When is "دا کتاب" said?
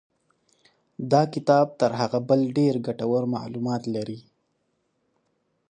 1.11-1.67